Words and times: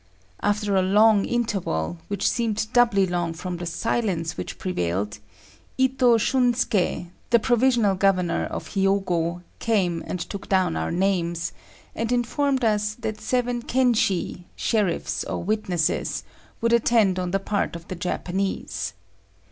After 0.41 0.75
a 0.75 0.81
long 0.81 1.25
interval, 1.25 1.99
which 2.07 2.27
seemed 2.27 2.73
doubly 2.73 3.05
long 3.05 3.33
from 3.33 3.57
the 3.57 3.67
silence 3.67 4.35
which 4.35 4.57
prevailed, 4.57 5.19
Itô 5.77 6.17
Shunské, 6.17 7.09
the 7.29 7.37
provisional 7.37 7.93
Governor 7.93 8.45
of 8.45 8.69
Hiogo, 8.69 9.43
came 9.59 10.03
and 10.07 10.19
took 10.19 10.49
down 10.49 10.75
our 10.75 10.89
names, 10.89 11.51
and 11.93 12.11
informed 12.11 12.65
us 12.65 12.95
that 12.95 13.21
seven 13.21 13.61
kenshi, 13.61 14.45
sheriffs 14.55 15.23
or 15.23 15.43
witnesses, 15.43 16.23
would 16.61 16.73
attend 16.73 17.19
on 17.19 17.29
the 17.29 17.39
part 17.39 17.75
of 17.75 17.87
the 17.87 17.95
Japanese. 17.95 18.93